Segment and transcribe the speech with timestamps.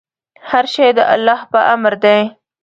[0.49, 2.19] هر شی د الله په امر دی.